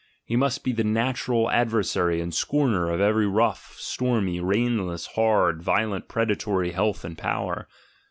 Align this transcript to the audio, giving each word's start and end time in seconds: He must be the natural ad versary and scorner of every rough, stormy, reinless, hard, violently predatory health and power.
He 0.25 0.35
must 0.35 0.63
be 0.63 0.71
the 0.73 0.83
natural 0.83 1.51
ad 1.51 1.69
versary 1.69 2.23
and 2.23 2.33
scorner 2.33 2.89
of 2.89 2.99
every 2.99 3.27
rough, 3.27 3.75
stormy, 3.77 4.39
reinless, 4.39 5.05
hard, 5.13 5.61
violently 5.61 6.07
predatory 6.07 6.71
health 6.71 7.05
and 7.05 7.15
power. 7.15 7.67